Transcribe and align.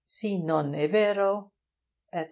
Si 0.05 0.41
non 0.43 0.73
e' 0.73 0.87
vero, 0.87 1.51
etc. 2.11 2.19